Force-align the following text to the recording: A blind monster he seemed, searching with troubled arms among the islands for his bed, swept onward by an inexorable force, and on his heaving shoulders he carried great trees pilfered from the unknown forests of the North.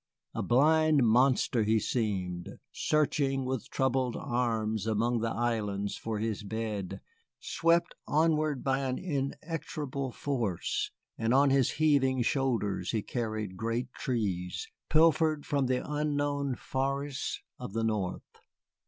A 0.33 0.41
blind 0.41 1.05
monster 1.07 1.61
he 1.61 1.77
seemed, 1.79 2.57
searching 2.71 3.45
with 3.45 3.69
troubled 3.69 4.15
arms 4.15 4.87
among 4.87 5.19
the 5.19 5.29
islands 5.29 5.95
for 5.95 6.17
his 6.17 6.41
bed, 6.43 7.01
swept 7.39 7.93
onward 8.07 8.63
by 8.63 8.79
an 8.79 8.97
inexorable 8.97 10.11
force, 10.11 10.89
and 11.19 11.35
on 11.35 11.51
his 11.51 11.73
heaving 11.73 12.23
shoulders 12.23 12.89
he 12.89 13.03
carried 13.03 13.55
great 13.55 13.93
trees 13.93 14.67
pilfered 14.89 15.45
from 15.45 15.67
the 15.67 15.83
unknown 15.87 16.55
forests 16.55 17.39
of 17.59 17.73
the 17.73 17.83
North. 17.83 18.41